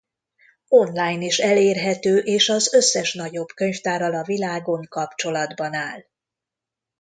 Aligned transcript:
Online 0.67 1.21
is 1.23 1.37
elérhető 1.39 2.17
és 2.17 2.49
az 2.49 2.73
összes 2.73 3.13
nagyobb 3.13 3.47
könyvtárral 3.55 4.13
a 4.15 4.23
világon 4.23 4.85
kapcsolatban 4.89 5.73
áll. 5.73 6.03